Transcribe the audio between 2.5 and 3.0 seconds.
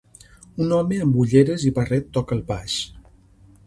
baix.